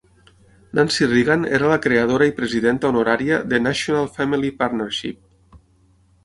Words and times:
Nancy 0.77 1.07
Reagan 1.09 1.43
era 1.57 1.69
la 1.71 1.77
creadora 1.83 2.27
i 2.29 2.33
presidenta 2.39 2.89
honoraria 2.93 3.39
de 3.53 3.61
National 3.67 4.09
Family 4.17 4.53
Partnership. 4.63 5.63